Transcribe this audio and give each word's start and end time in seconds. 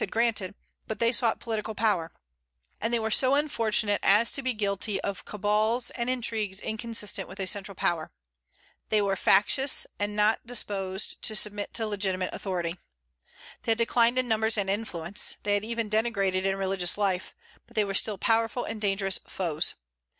had 0.01 0.09
granted, 0.11 0.55
but 0.87 0.97
they 0.97 1.11
sought 1.11 1.39
political 1.39 1.75
power; 1.75 2.11
and 2.81 2.91
they 2.91 2.97
were 2.97 3.11
so 3.11 3.35
unfortunate 3.35 3.99
as 4.01 4.31
to 4.31 4.41
be 4.41 4.51
guilty 4.51 4.99
of 5.01 5.23
cabals 5.25 5.91
and 5.91 6.09
intrigues 6.09 6.59
inconsistent 6.59 7.29
with 7.29 7.39
a 7.39 7.45
central 7.45 7.75
power. 7.75 8.11
They 8.89 8.99
were 8.99 9.15
factious, 9.15 9.85
and 9.99 10.13
were 10.13 10.15
not 10.15 10.43
disposed 10.47 11.21
to 11.21 11.35
submit 11.35 11.71
to 11.75 11.85
legitimate 11.85 12.33
authority. 12.33 12.79
They 13.61 13.73
had 13.73 13.77
declined 13.77 14.17
in 14.17 14.27
numbers 14.27 14.57
and 14.57 14.71
influence; 14.71 15.37
they 15.43 15.53
had 15.53 15.63
even 15.63 15.87
degenerated 15.87 16.47
in 16.47 16.55
religious 16.55 16.97
life; 16.97 17.35
but 17.67 17.75
they 17.75 17.85
were 17.85 17.93
still 17.93 18.17
powerful 18.17 18.65
and 18.65 18.81
dangerous 18.81 19.19
foes. 19.27 19.75